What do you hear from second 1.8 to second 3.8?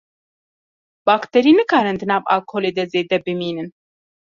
di nav alkolê de zêde bimînin.